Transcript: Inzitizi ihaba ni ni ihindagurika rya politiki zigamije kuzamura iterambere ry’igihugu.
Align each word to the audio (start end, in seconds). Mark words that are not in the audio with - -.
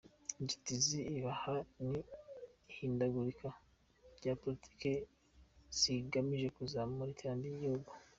Inzitizi 0.39 0.99
ihaba 1.19 1.59
ni 1.87 1.87
ni 1.87 1.99
ihindagurika 2.71 3.47
rya 4.17 4.33
politiki 4.41 4.91
zigamije 5.77 6.47
kuzamura 6.57 7.09
iterambere 7.15 7.47
ry’igihugu. 7.53 7.91